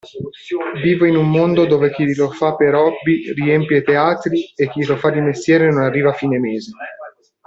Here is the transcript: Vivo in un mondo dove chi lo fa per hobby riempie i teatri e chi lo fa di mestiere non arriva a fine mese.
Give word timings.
Vivo 0.81 1.05
in 1.05 1.15
un 1.15 1.29
mondo 1.29 1.67
dove 1.67 1.91
chi 1.91 2.11
lo 2.15 2.31
fa 2.31 2.55
per 2.55 2.73
hobby 2.73 3.31
riempie 3.33 3.77
i 3.77 3.83
teatri 3.83 4.51
e 4.55 4.67
chi 4.71 4.83
lo 4.83 4.95
fa 4.97 5.11
di 5.11 5.21
mestiere 5.21 5.69
non 5.69 5.83
arriva 5.83 6.09
a 6.09 6.13
fine 6.13 6.39
mese. 6.39 6.71